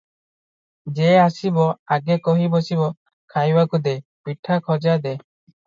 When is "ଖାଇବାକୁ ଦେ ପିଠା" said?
3.37-4.61